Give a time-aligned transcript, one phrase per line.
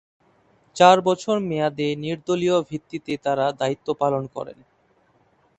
[0.75, 4.57] চার বছর মেয়াদে নির্দলীয় ভিত্তিতে তারা দায়িত্ব পালন করেন।